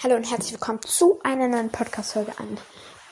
[0.00, 2.56] Hallo und herzlich willkommen zu einer neuen Podcast-Folge an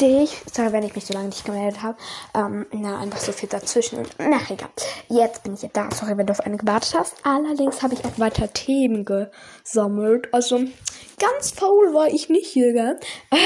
[0.00, 0.40] dich.
[0.52, 1.98] Sorry, wenn ich mich so lange nicht gemeldet habe.
[2.32, 3.98] Ähm, na, einfach so viel dazwischen.
[3.98, 4.68] Und, na, egal.
[5.08, 5.90] Jetzt bin ich ja da.
[5.90, 7.16] Sorry, wenn du auf eine gewartet hast.
[7.24, 10.32] Allerdings habe ich auch weiter Themen gesammelt.
[10.32, 10.60] Also,
[11.18, 13.00] ganz faul war ich nicht hier, gell?
[13.32, 13.36] Äh,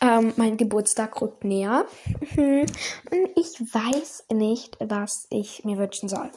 [0.00, 1.84] ähm, mein Geburtstag rückt näher.
[2.36, 2.66] Mhm.
[3.10, 6.30] Und ich weiß nicht, was ich mir wünschen soll.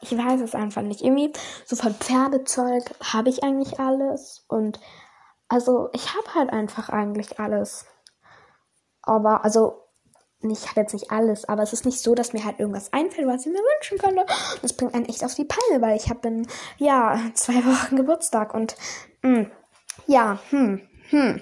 [0.00, 1.02] Ich weiß es einfach nicht.
[1.02, 1.32] Irgendwie
[1.66, 4.46] so von Pferdezeug habe ich eigentlich alles.
[4.48, 4.80] Und
[5.48, 7.86] also ich habe halt einfach eigentlich alles.
[9.02, 9.82] Aber also
[10.42, 13.26] ich habe jetzt nicht alles, aber es ist nicht so, dass mir halt irgendwas einfällt,
[13.26, 14.26] was ich mir wünschen könnte.
[14.62, 16.46] Das bringt einen echt auf die Palme, weil ich habe in
[16.78, 18.76] ja zwei Wochen Geburtstag und
[19.22, 19.50] mh, hm,
[20.06, 21.40] ja hm hm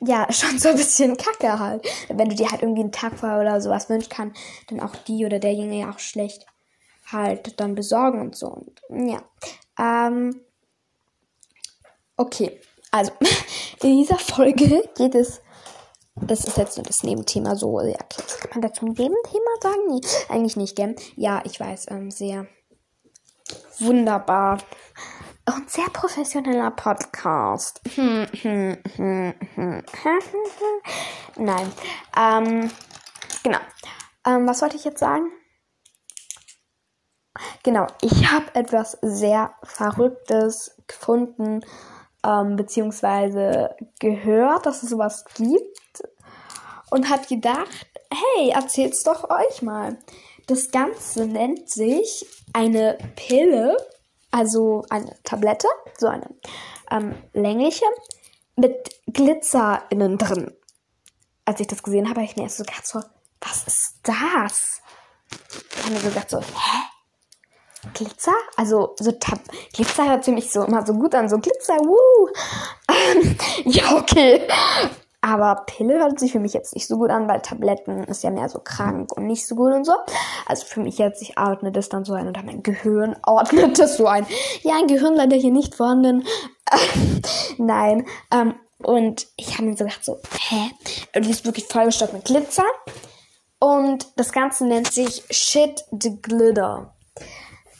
[0.00, 1.86] ja schon so ein bisschen Kacke halt.
[2.08, 4.32] Wenn du dir halt irgendwie einen Tag vorher oder sowas wünschst, kann
[4.68, 6.46] dann auch die oder derjenige ja auch schlecht
[7.12, 8.48] halt dann besorgen und so.
[8.48, 9.22] Und ja
[9.78, 10.40] ähm,
[12.16, 12.60] okay.
[12.94, 13.10] Also,
[13.82, 15.40] in dieser Folge geht es.
[16.14, 17.80] Das ist jetzt nur das Nebenthema so.
[17.80, 19.80] Ja, kann man dazu ein Nebenthema sagen?
[19.88, 20.94] Nee, eigentlich nicht, gell?
[21.16, 22.46] Ja, ich weiß, ähm, sehr
[23.80, 24.58] wunderbar.
[25.52, 27.80] Und sehr professioneller Podcast.
[27.96, 29.82] Hm, hm, hm,
[31.36, 31.72] Nein.
[32.16, 32.70] Ähm,
[33.42, 33.58] genau.
[34.24, 35.32] Ähm, was wollte ich jetzt sagen?
[37.64, 41.64] Genau, ich habe etwas sehr Verrücktes gefunden
[42.24, 46.02] ähm, beziehungsweise gehört, dass es sowas gibt
[46.90, 49.98] und hat gedacht, hey, erzählt's doch euch mal.
[50.46, 53.76] Das Ganze nennt sich eine Pille,
[54.30, 56.28] also eine Tablette, so eine
[56.90, 57.86] ähm, längliche,
[58.56, 60.52] mit Glitzer innen drin.
[61.44, 63.00] Als ich das gesehen habe, habe ich mir erst so gedacht, so,
[63.40, 64.80] was ist das?
[65.76, 66.93] Ich habe mir so gedacht, so, hä?
[67.92, 68.34] Glitzer?
[68.56, 69.40] Also so Tab
[69.72, 71.28] Glitzer hört sich so immer so gut an.
[71.28, 72.28] So Glitzer, wuh.
[73.64, 74.42] ja, okay.
[75.24, 78.30] Aber Pille hört sich für mich jetzt nicht so gut an, weil Tabletten ist ja
[78.30, 79.94] mehr so krank und nicht so gut und so.
[80.44, 83.96] Also für mich jetzt, ich ordne das dann so ein oder mein Gehirn ordnet das
[83.96, 84.26] so ein.
[84.62, 86.26] Ja, ein Gehirn leider hier nicht vorhanden.
[87.56, 88.06] Nein.
[88.30, 90.70] Ähm, und ich habe mir so gedacht, so, hä?
[91.16, 92.64] Und die ist wirklich vollgestopft mit Glitzer.
[93.58, 96.94] Und das Ganze nennt sich Shit the Glitter.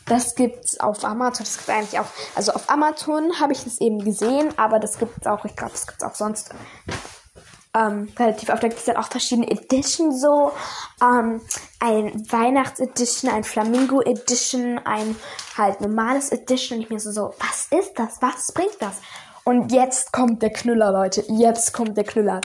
[0.07, 1.45] Das gibt's auf Amazon.
[1.45, 2.07] Das gibt's eigentlich auch.
[2.35, 5.45] Also auf Amazon habe ich das eben gesehen, aber das gibt's auch.
[5.45, 6.51] Ich glaube, das gibt's auch sonst
[7.75, 8.63] ähm, relativ oft.
[8.63, 10.53] Da es dann auch verschiedene Edition so.
[11.03, 11.41] Ähm,
[11.81, 15.17] ein Weihnachts-Edition, ein Flamingo-Edition, ein
[15.57, 16.79] halt normales Edition.
[16.79, 18.21] Und ich mir so, so, was ist das?
[18.21, 19.01] Was bringt das?
[19.45, 21.25] Und jetzt kommt der Knüller, Leute.
[21.29, 22.41] Jetzt kommt der Knüller.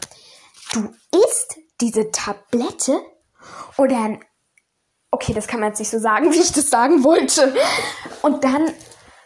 [0.74, 0.90] Du
[1.26, 3.00] isst diese Tablette
[3.78, 4.20] oder ein
[5.20, 7.54] okay, das kann man jetzt nicht so sagen, wie ich das sagen wollte.
[8.22, 8.72] Und dann,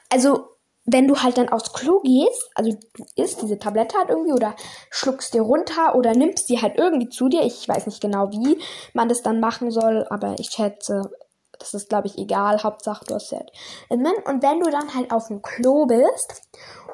[0.09, 0.49] also,
[0.85, 4.53] wenn du halt dann aufs Klo gehst, also du isst diese Tablette halt irgendwie oder
[4.89, 7.43] schluckst dir runter oder nimmst sie halt irgendwie zu dir.
[7.43, 8.61] Ich weiß nicht genau, wie
[8.93, 11.09] man das dann machen soll, aber ich schätze,
[11.57, 12.61] das ist, glaube ich, egal.
[12.63, 13.49] Hauptsache, du hast halt.
[13.87, 16.41] Und wenn du dann halt auf dem Klo bist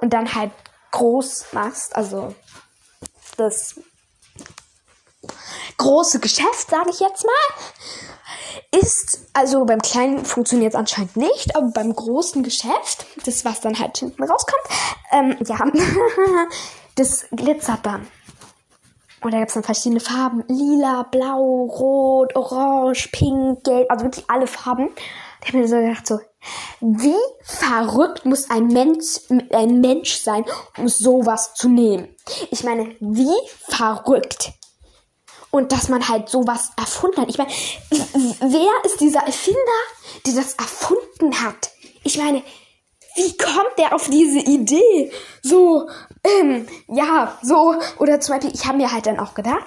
[0.01, 0.51] und dann halt
[0.91, 2.35] groß machst, also
[3.37, 3.79] das
[5.77, 8.09] große Geschäft, sage ich jetzt mal,
[8.71, 13.77] ist, also beim kleinen funktioniert es anscheinend nicht, aber beim großen Geschäft, das was dann
[13.77, 14.63] halt hinten rauskommt,
[15.11, 15.57] ähm, ja,
[16.95, 18.07] das glitzert dann.
[19.21, 20.43] Und da gibt es dann verschiedene Farben.
[20.47, 24.89] Lila, blau, rot, orange, pink, gelb, also wirklich alle Farben.
[25.41, 26.19] Ich habe mir so gedacht, so,
[26.79, 29.19] wie verrückt muss ein Mensch,
[29.51, 30.45] ein Mensch sein,
[30.77, 32.16] um sowas zu nehmen?
[32.51, 33.35] Ich meine, wie
[33.67, 34.53] verrückt
[35.51, 37.29] und dass man halt sowas erfunden hat.
[37.29, 37.51] Ich meine,
[38.39, 39.59] wer ist dieser Erfinder,
[40.25, 41.71] der das erfunden hat?
[42.03, 42.43] Ich meine,
[43.15, 45.11] wie kommt der auf diese Idee?
[45.41, 45.89] So,
[46.23, 49.65] ähm, ja, so, oder zum Beispiel, ich habe mir halt dann auch gedacht,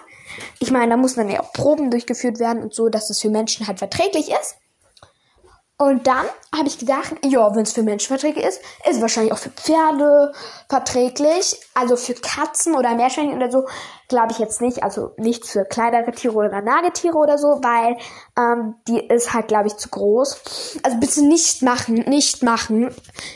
[0.60, 3.28] ich meine, da muss dann ja auch Proben durchgeführt werden und so, dass es für
[3.28, 4.56] Menschen halt verträglich ist.
[5.82, 6.26] Und dann
[6.56, 10.30] habe ich gedacht, ja, wenn es für Menschen verträglich ist, ist wahrscheinlich auch für Pferde
[10.68, 11.58] verträglich.
[11.74, 13.66] Also für Katzen oder Meerschweinchen oder so
[14.06, 14.84] glaube ich jetzt nicht.
[14.84, 17.96] Also nicht für kleinere Tiere oder Nagetiere oder so, weil
[18.38, 20.78] ähm, die ist halt, glaube ich, zu groß.
[20.84, 22.94] Also bitte nicht machen, nicht machen.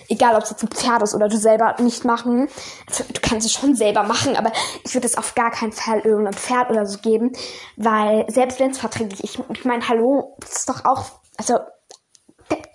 [0.09, 2.49] Egal, ob es jetzt ein Pferd ist oder du selber nicht machen.
[2.89, 4.53] Also, du kannst es schon selber machen, aber
[4.85, 7.33] ich würde es auf gar keinen Fall irgendeinem Pferd oder so geben,
[7.77, 11.07] weil selbst wenn es verträglich ist, ich, ich meine, hallo, das ist doch auch,
[11.39, 11.57] also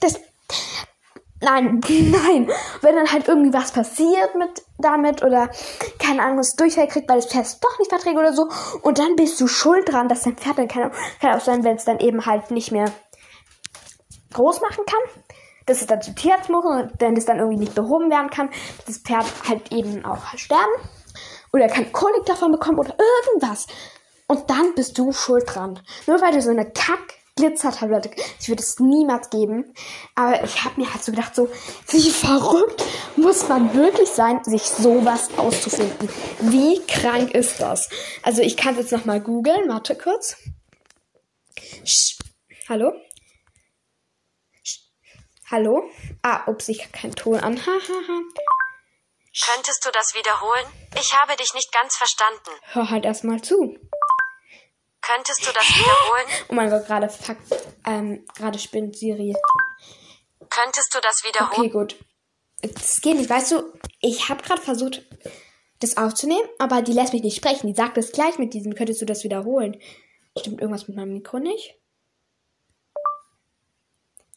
[0.02, 0.20] das,
[1.42, 2.52] nein, nein.
[2.82, 5.50] Wenn dann halt irgendwie was passiert mit damit oder
[6.00, 8.50] kein anderes Durchfall kriegt, weil das Pferd es doch nicht verträgt oder so
[8.82, 11.76] und dann bist du schuld dran, dass dein Pferd dann kann, kann auch sein, wenn
[11.76, 12.92] es dann eben halt nicht mehr
[14.34, 15.24] groß machen kann,
[15.66, 18.50] dass es dann zu Tierarzt muss und wenn es dann irgendwie nicht behoben werden kann,
[18.78, 20.72] dass das Pferd halt eben auch sterben.
[21.54, 23.68] oder kein Kolik davon bekommen oder irgendwas.
[24.28, 25.80] Und dann bist du schuld dran.
[26.08, 28.12] Nur weil du so eine Kack Glitzertablette.
[28.40, 29.74] Ich würde es niemals geben.
[30.14, 31.50] Aber ich habe mir halt so gedacht, so,
[31.90, 32.84] wie verrückt
[33.16, 36.08] muss man wirklich sein, sich sowas auszufinden.
[36.40, 37.90] Wie krank ist das?
[38.22, 39.68] Also ich kann es jetzt nochmal googeln.
[39.70, 40.38] Warte kurz.
[41.84, 42.20] Sch
[42.70, 42.94] Hallo?
[44.64, 44.82] Sch
[45.50, 45.90] Hallo?
[46.22, 47.58] Ah, ups, ich habe keinen Ton an.
[47.66, 48.22] Hahaha.
[49.46, 50.66] Könntest du das wiederholen?
[51.00, 52.52] Ich habe dich nicht ganz verstanden.
[52.74, 53.78] Hör halt erstmal zu.
[55.02, 56.26] Könntest du das wiederholen?
[56.50, 57.38] Oh mein Gott, gerade fuck,
[57.86, 59.36] ähm, gerade spinnt Siri.
[60.50, 61.60] Könntest du das wiederholen?
[61.60, 61.96] Okay, gut.
[62.62, 65.02] Das geht nicht, weißt du, ich habe gerade versucht,
[65.80, 67.68] das aufzunehmen, aber die lässt mich nicht sprechen.
[67.68, 69.82] Die sagt es gleich mit diesem, könntest du das wiederholen?
[70.38, 71.76] Stimmt irgendwas mit meinem Mikro nicht?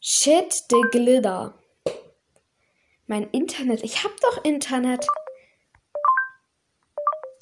[0.01, 1.53] Shit, the glitter.
[3.07, 3.83] Mein Internet.
[3.83, 5.05] Ich hab doch Internet.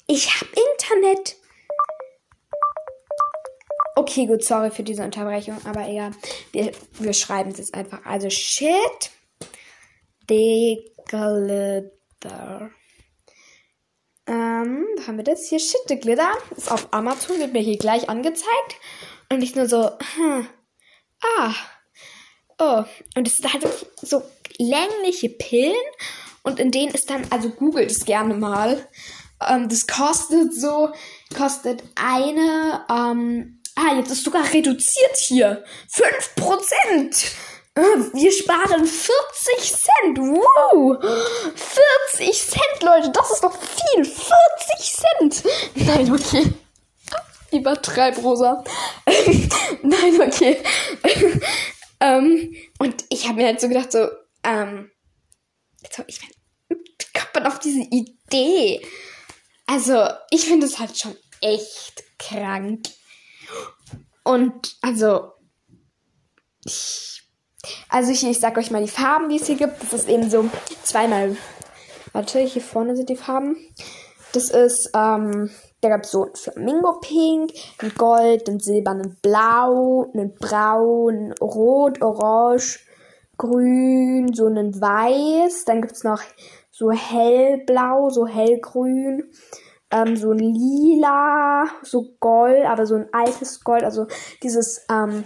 [0.06, 1.36] Ich hab Internet.
[3.96, 6.10] Okay, gut, sorry für diese Unterbrechung, aber egal.
[6.52, 8.04] Wir, wir schreiben es jetzt einfach.
[8.04, 9.10] Also shit,
[10.28, 12.70] the glitter.
[14.26, 15.48] Ähm, wo haben wir das?
[15.48, 16.32] Hier shit, the glitter.
[16.56, 18.76] Ist auf Amazon, wird mir hier gleich angezeigt.
[19.30, 20.48] Und ich nur so, hm,
[21.38, 21.54] ah,
[22.58, 22.84] oh.
[23.16, 23.66] Und es halt
[24.02, 24.22] so
[24.58, 25.74] längliche Pillen.
[26.42, 28.88] Und in denen ist dann, also googelt es gerne mal.
[29.46, 30.92] Ähm, das kostet so,
[31.36, 35.64] kostet eine, ähm, Ah, jetzt ist sogar reduziert hier.
[35.92, 37.32] 5%.
[37.76, 40.18] Äh, wir sparen 40 Cent.
[40.18, 41.02] Wow.
[42.12, 43.10] 40 Cent, Leute.
[43.10, 44.04] Das ist doch viel.
[44.04, 45.44] 40 Cent.
[45.74, 46.52] Nein, okay.
[47.50, 48.62] Übertreib, Rosa.
[49.82, 50.62] Nein, okay.
[52.00, 54.08] ähm, und ich habe mir halt so gedacht, so,
[54.44, 54.90] ähm,
[56.06, 56.34] ich meine,
[56.68, 58.86] wie kommt man auf diese Idee?
[59.66, 62.86] Also, ich finde es halt schon echt krank.
[64.24, 65.32] Und also,
[66.64, 67.22] ich,
[67.88, 69.82] also ich, ich sag euch mal die Farben, die es hier gibt.
[69.82, 70.48] Das ist eben so
[70.82, 71.36] zweimal.
[72.12, 73.56] Warte, hier vorne sind die Farben.
[74.32, 75.50] Das ist, ähm,
[75.80, 82.80] da gab es so ein Flamingo-Pink, ein Gold, ein silbernen Blau, einen Braun, Rot, Orange,
[83.36, 85.64] Grün, so einen Weiß.
[85.66, 86.22] Dann gibt es noch
[86.70, 89.30] so hellblau, so hellgrün,
[89.94, 94.06] ähm, so ein lila, so Gold, aber so ein altes Gold, also
[94.42, 95.24] dieses, ähm,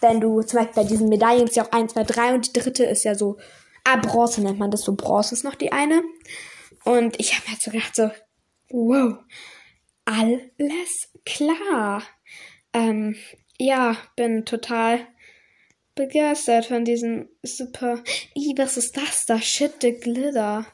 [0.00, 2.60] wenn du zum Beispiel bei diesen Medaillen ist ja auch 1, 2, 3 und die
[2.60, 3.38] dritte ist ja so,
[3.84, 6.02] ah, Bronze nennt man das so, Bronze ist noch die eine.
[6.84, 8.10] Und ich habe mir halt so gedacht, so,
[8.68, 9.18] wow,
[10.04, 12.02] alles klar.
[12.74, 13.16] Ähm,
[13.58, 15.06] ja, bin total
[15.94, 18.02] begeistert von diesem super.
[18.34, 19.40] Ih, was ist das da?
[19.40, 20.66] Shit, the glitter.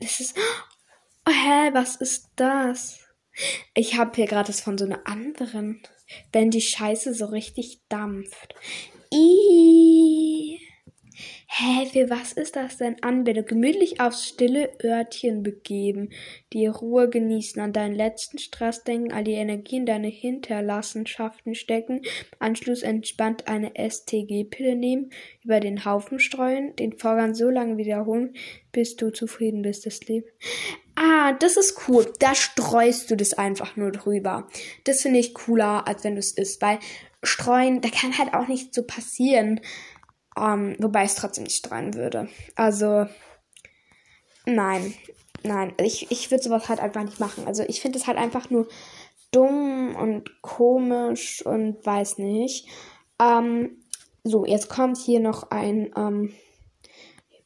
[0.00, 0.36] Das ist.
[1.30, 2.98] Oh, hä, was ist das?
[3.74, 5.80] Ich habe hier gerade das von so einer anderen.
[6.32, 8.54] Wenn die Scheiße so richtig dampft.
[9.12, 10.09] Ih.
[11.46, 13.02] Hä, für was ist das denn?
[13.02, 13.42] Anbinde.
[13.42, 16.10] Gemütlich aufs stille Örtchen begeben.
[16.52, 22.02] Die Ruhe genießen, an deinen letzten Stress denken, all die Energie in deine Hinterlassenschaften stecken,
[22.38, 25.10] Anschluss entspannt eine STG-Pille nehmen,
[25.44, 28.34] über den Haufen streuen, den Vorgang so lange wiederholen,
[28.72, 30.26] bis du zufrieden bist, das Leben.
[30.94, 32.12] Ah, das ist cool.
[32.18, 34.48] Da streust du das einfach nur drüber.
[34.84, 36.78] Das finde ich cooler, als wenn du es isst, weil
[37.22, 39.60] streuen, da kann halt auch nicht so passieren.
[40.36, 42.28] Um, wobei ich es trotzdem nicht streuen würde.
[42.54, 43.06] Also,
[44.46, 44.94] nein.
[45.42, 47.46] Nein, ich, ich würde sowas halt einfach nicht machen.
[47.46, 48.68] Also, ich finde es halt einfach nur
[49.32, 52.68] dumm und komisch und weiß nicht.
[53.20, 53.82] Ähm,
[54.22, 55.90] so, jetzt kommt hier noch ein.
[55.96, 56.32] Ähm,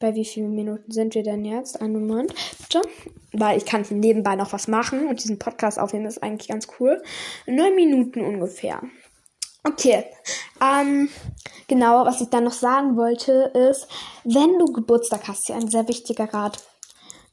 [0.00, 1.81] bei wie vielen Minuten sind wir denn jetzt?
[1.81, 2.83] Einen Moment, bitte.
[3.33, 7.03] Weil ich kann nebenbei noch was machen und diesen Podcast aufnehmen ist eigentlich ganz cool.
[7.47, 8.83] Neun Minuten ungefähr.
[9.64, 10.04] Okay.
[10.61, 11.09] Ähm,
[11.66, 13.88] genau, was ich dann noch sagen wollte, ist,
[14.25, 16.59] wenn du Geburtstag hast, hier ein sehr wichtiger Rat.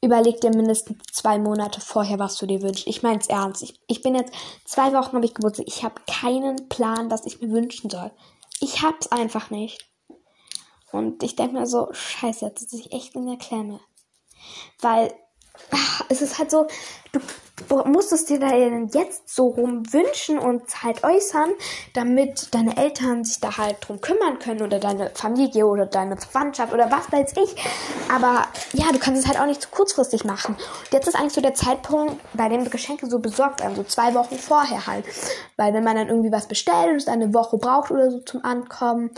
[0.04, 2.88] Überleg dir mindestens zwei Monate vorher, was du dir wünschst.
[2.88, 3.62] Ich meine es ernst.
[3.62, 4.32] Ich, ich bin jetzt
[4.64, 5.66] zwei Wochen habe ich Geburtstag.
[5.68, 8.10] Ich habe keinen Plan, was ich mir wünschen soll.
[8.60, 9.88] Ich hab's einfach nicht.
[10.90, 13.80] Und ich denke mir so, scheiße, jetzt sitze ich echt in der Klemme.
[14.80, 15.14] Weil
[15.70, 16.66] ach, es ist halt so,
[17.12, 17.20] du
[17.86, 21.50] musst es dir da jetzt so rum wünschen und halt äußern,
[21.94, 26.72] damit deine Eltern sich da halt drum kümmern können oder deine Familie oder deine Verwandtschaft
[26.72, 27.56] oder was weiß ich.
[28.12, 30.56] Aber ja, du kannst es halt auch nicht zu kurzfristig machen.
[30.92, 34.36] Jetzt ist eigentlich so der Zeitpunkt, bei dem Geschenke so besorgt werden, so zwei Wochen
[34.36, 35.04] vorher halt.
[35.56, 38.44] Weil wenn man dann irgendwie was bestellt und es eine Woche braucht oder so zum
[38.44, 39.10] Ankommen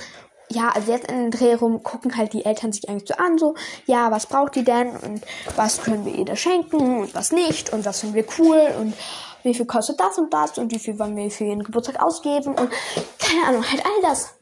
[0.51, 3.39] ja, also jetzt in den Dreh rum gucken halt die Eltern sich eigentlich so an,
[3.39, 3.55] so,
[3.87, 5.23] ja, was braucht die denn und
[5.57, 8.95] was können wir ihr da schenken und was nicht und was finden wir cool und
[9.43, 12.55] wie viel kostet das und das und wie viel wollen wir für ihren Geburtstag ausgeben
[12.55, 12.71] und
[13.19, 14.35] keine Ahnung, halt all das.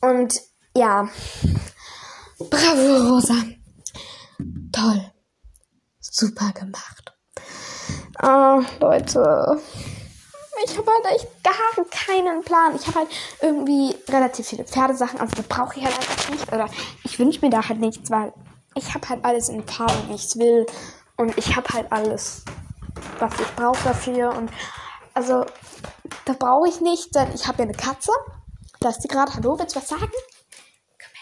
[0.00, 0.40] Und
[0.74, 1.08] ja,
[2.38, 3.34] bravo Rosa.
[4.72, 5.10] Toll.
[6.00, 7.12] Super gemacht.
[8.22, 9.60] Oh, Leute
[10.64, 12.76] ich habe halt echt gar keinen Plan.
[12.76, 13.08] Ich habe halt
[13.40, 16.52] irgendwie relativ viele Pferdesachen, also brauche ich halt einfach nicht.
[16.52, 16.68] Oder
[17.04, 18.32] ich wünsche mir da halt nichts, weil
[18.74, 20.66] ich habe halt alles in Farben, wie ich es will.
[21.16, 22.44] Und ich habe halt alles,
[23.18, 24.34] was ich brauche dafür.
[24.34, 24.50] Und
[25.14, 25.44] also,
[26.24, 28.12] da brauche ich nicht, denn ich habe ja eine Katze.
[28.80, 29.34] Da ist die gerade.
[29.34, 30.10] Hallo, willst du was sagen?
[30.10, 31.14] Komm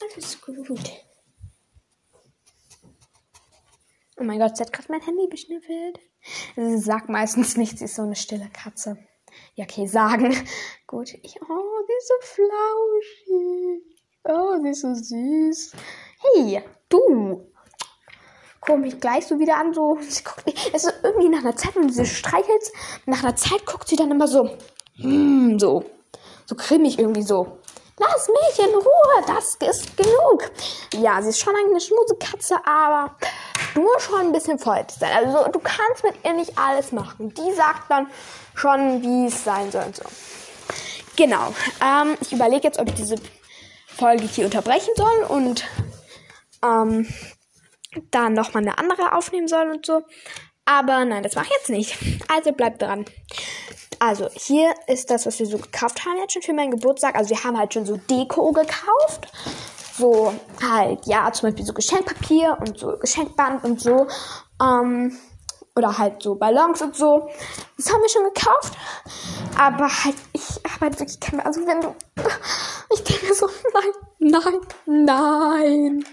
[0.00, 0.08] her.
[0.14, 0.90] Alles gut.
[4.18, 5.98] Oh mein Gott, sie hat gerade mein Handy beschnüffelt.
[6.56, 8.96] Sie sagt meistens nichts, sie ist so eine stille Katze.
[9.54, 10.34] Ja, okay, sagen.
[10.86, 11.14] Gut.
[11.22, 13.82] Ich, oh, sie ist so flauschig.
[14.24, 15.72] Oh, sie ist so süß.
[16.20, 17.48] Hey, du.
[18.60, 19.98] Guck mich gleich so wieder an, so.
[20.00, 20.70] Sie guckt mich.
[20.72, 22.72] Es ist irgendwie nach einer Zeit, wenn sie streichelt,
[23.06, 24.56] nach einer Zeit guckt sie dann immer so.
[24.98, 25.84] Mm, so.
[26.46, 27.58] So grimmig irgendwie so.
[27.98, 30.50] Lass mich in Ruhe, das ist genug.
[30.94, 33.16] Ja, sie ist schon eine Schmusekatze, aber
[33.74, 35.12] du schon ein bisschen voll sein.
[35.12, 37.32] Also du kannst mit ihr nicht alles machen.
[37.34, 38.08] Die sagt dann
[38.54, 40.04] schon, wie es sein soll und so.
[41.16, 41.54] Genau.
[41.82, 43.16] Ähm, ich überlege jetzt, ob ich diese
[43.86, 45.64] Folge hier unterbrechen soll und
[46.64, 47.06] ähm,
[48.10, 50.02] dann nochmal eine andere aufnehmen soll und so.
[50.64, 51.98] Aber nein, das mache ich jetzt nicht.
[52.28, 53.04] Also bleibt dran.
[53.98, 57.14] Also, hier ist das, was wir so gekauft haben jetzt schon für meinen Geburtstag.
[57.14, 59.28] Also, wir haben halt schon so Deko gekauft.
[60.02, 64.08] So halt, ja, zum Beispiel so Geschenkpapier und so Geschenkband und so.
[64.60, 65.16] Ähm,
[65.74, 67.28] oder halt so Ballons und so.
[67.76, 68.76] Das haben wir schon gekauft.
[69.58, 71.94] Aber halt, ich habe halt wirklich keine, also wenn du,
[72.94, 76.04] ich denke so, nein, nein, nein.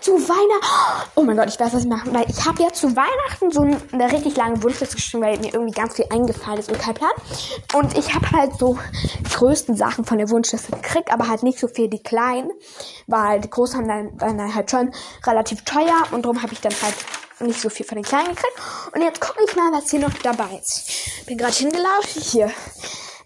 [0.00, 2.12] Zu Weihnachten, oh mein Gott, ich weiß, was ich mache.
[2.14, 3.60] Weil ich habe ja zu Weihnachten so
[3.92, 7.12] eine richtig lange Wunschliste geschrieben, weil mir irgendwie ganz viel eingefallen ist und kein Plan.
[7.74, 8.78] Und ich habe halt so
[9.20, 12.50] die größten Sachen von der Wunschliste gekriegt, aber halt nicht so viel die kleinen,
[13.06, 14.92] weil die großen waren dann halt schon
[15.26, 16.94] relativ teuer und darum habe ich dann halt
[17.40, 18.58] nicht so viel von den Kleinen gekriegt.
[18.92, 21.26] Und jetzt gucke ich mal, was hier noch dabei ist.
[21.26, 22.22] Bin gerade hingelaufen.
[22.22, 22.50] Hier.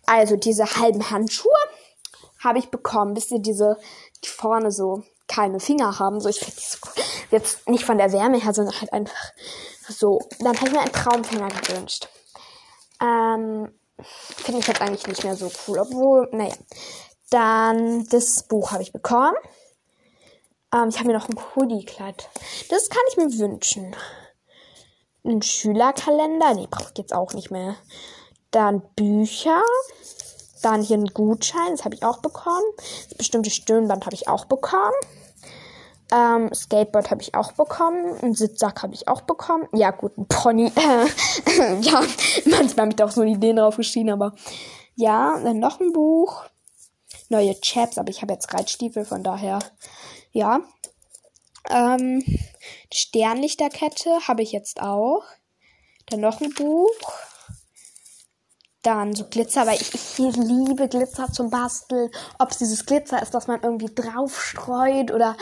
[0.06, 1.52] Also diese halben Handschuhe
[2.42, 3.14] habe ich bekommen.
[3.16, 3.76] Wisst ihr, diese,
[4.24, 6.20] die vorne so keine Finger haben.
[6.20, 7.04] So, ich finde die so cool.
[7.30, 9.32] Jetzt nicht von der Wärme her, sondern halt einfach
[9.88, 10.18] so.
[10.40, 12.08] Dann habe ich mir einen Traumfänger gewünscht.
[13.00, 13.72] Ähm,
[14.02, 15.78] finde ich jetzt eigentlich nicht mehr so cool.
[15.78, 16.54] Obwohl, naja.
[17.30, 19.34] Dann das Buch habe ich bekommen.
[20.74, 22.28] Ähm, ich habe mir noch ein Hoodie-Kleid.
[22.70, 23.94] Das kann ich mir wünschen.
[25.24, 26.54] Ein Schülerkalender.
[26.54, 27.76] Nee, brauche ich jetzt auch nicht mehr.
[28.50, 29.62] Dann Bücher.
[30.62, 31.70] Dann hier ein Gutschein.
[31.70, 32.64] Das habe ich auch bekommen.
[33.08, 34.94] Das bestimmte Stirnband habe ich auch bekommen.
[36.10, 38.16] Ähm, Skateboard habe ich auch bekommen.
[38.22, 39.68] Ein Sitzsack habe ich auch bekommen.
[39.72, 40.72] Ja, gut, ein Pony.
[41.80, 42.02] ja,
[42.46, 44.34] manchmal habe ich da auch so Ideen drauf geschrieben, aber
[44.94, 46.44] ja, dann noch ein Buch.
[47.28, 49.58] Neue Chaps, aber ich habe jetzt Reitstiefel, von daher
[50.38, 50.60] ja.
[51.68, 52.22] Ähm,
[52.92, 55.24] Sternlichterkette habe ich jetzt auch.
[56.06, 57.12] Dann noch ein Buch.
[58.82, 62.08] Dann so Glitzer, weil ich, ich liebe Glitzer zum Basteln.
[62.38, 65.36] Ob es dieses Glitzer ist, dass man irgendwie drauf streut oder,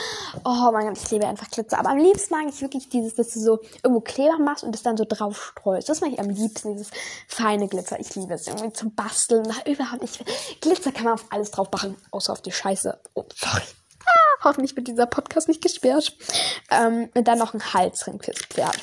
[0.47, 1.79] oh mein Gott, ich liebe einfach Glitzer.
[1.79, 4.83] Aber am liebsten mag ich wirklich dieses, dass du so irgendwo Kleber machst und es
[4.83, 5.91] dann so drauf streust.
[5.91, 6.91] Das mag ich am liebsten, dieses
[7.29, 8.01] feine Glitzer.
[8.01, 9.47] Ich liebe es irgendwie zum Basteln.
[9.67, 10.25] Überhaupt nicht.
[10.63, 12.99] Glitzer kann man auf alles drauf machen, außer auf die Scheiße.
[13.13, 13.63] Oh, sorry.
[14.47, 16.17] Hoffentlich wird dieser Podcast nicht gesperrt.
[16.71, 18.79] Ähm, und dann noch ein Halsring fürs Pferd.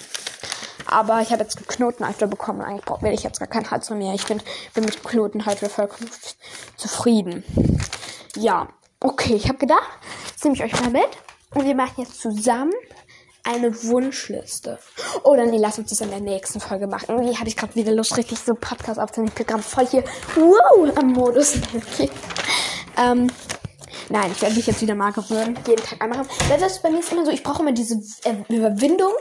[0.86, 2.62] Aber ich habe jetzt einen Knotenhalter bekommen.
[2.62, 4.13] Eigentlich brauche ich jetzt gar keinen Halsring mehr.
[4.13, 4.41] Ich bin,
[4.74, 6.10] bin mit dem vollkommen
[6.75, 7.46] zufrieden.
[8.36, 8.67] Ja,
[9.00, 9.36] okay.
[9.36, 9.88] Ich habe gedacht,
[10.29, 11.08] jetzt nehme ich euch mal mit.
[11.55, 12.74] Und wir machen jetzt zusammen
[13.46, 14.79] eine Wunschliste.
[15.24, 17.05] Oder nee, lass uns das in der nächsten Folge machen.
[17.10, 19.29] Irgendwie hatte ich gerade wieder Lust, richtig so Podcast aufzunehmen.
[19.29, 20.03] Ich bin gerade voll hier
[20.36, 21.55] wow, am Modus.
[21.93, 22.10] Okay.
[22.98, 23.32] Ähm,
[24.10, 25.57] Nein, ich werde mich jetzt wieder mal gewöhnen.
[25.67, 26.25] Jeden Tag einmal.
[26.50, 29.13] Das ist bei mir ist immer so, ich brauche immer diese äh, Überwindung,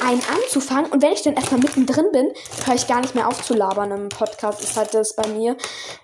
[0.00, 0.90] einen anzufangen.
[0.90, 2.32] Und wenn ich dann erstmal mittendrin bin,
[2.66, 4.62] höre ich gar nicht mehr auf zu labern im Podcast.
[4.62, 5.56] Ist halt das bei mir.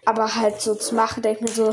[0.05, 1.71] Aber halt so zu machen, denke ich mir so,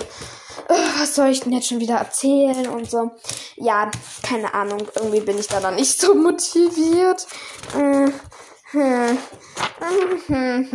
[0.70, 3.12] oh, was soll ich denn jetzt schon wieder erzählen und so.
[3.56, 3.89] Ja,
[4.24, 4.88] keine Ahnung.
[4.96, 7.27] Irgendwie bin ich da dann nicht so motiviert.
[7.74, 8.13] Hm,
[8.72, 9.18] hm,
[10.27, 10.70] hm,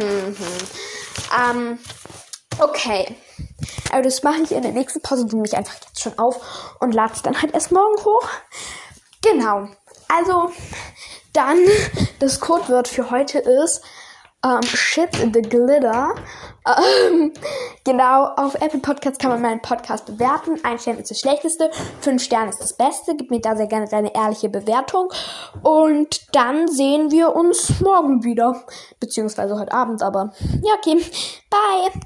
[1.37, 1.79] ähm,
[2.59, 3.17] okay.
[3.93, 6.93] Aber das mache ich in der nächsten Pause, nehme ich einfach jetzt schon auf und
[6.93, 8.29] lade es dann halt erst morgen hoch.
[9.23, 9.69] Genau.
[10.09, 10.51] Also,
[11.33, 11.59] dann,
[12.19, 13.83] das Codewort für heute ist
[14.45, 16.15] ähm, Shit the Glitter.
[16.67, 17.33] Ähm,
[17.85, 20.59] genau, auf Apple Podcasts kann man meinen Podcast bewerten.
[20.63, 23.15] Ein Stern ist das Schlechteste, fünf Sterne ist das Beste.
[23.17, 25.13] Gib mir da sehr gerne deine ehrliche Bewertung.
[25.63, 28.65] Und dann sehen wir uns morgen wieder.
[28.99, 31.03] Beziehungsweise heute Abend, aber ja, okay.
[31.51, 32.01] Bye.